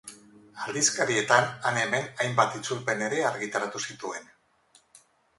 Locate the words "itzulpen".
2.59-3.03